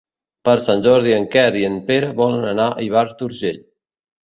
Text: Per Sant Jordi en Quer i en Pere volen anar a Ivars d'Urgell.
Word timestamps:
Per 0.47 0.53
Sant 0.67 0.79
Jordi 0.87 1.13
en 1.17 1.27
Quer 1.35 1.43
i 1.61 1.67
en 1.69 1.77
Pere 1.91 2.11
volen 2.23 2.51
anar 2.55 2.67
a 2.73 2.83
Ivars 2.89 3.17
d'Urgell. 3.23 3.65